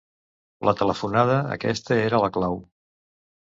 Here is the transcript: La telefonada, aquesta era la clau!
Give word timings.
La 0.67 0.73
telefonada, 0.79 1.37
aquesta 1.59 2.01
era 2.09 2.25
la 2.27 2.33
clau! 2.41 2.61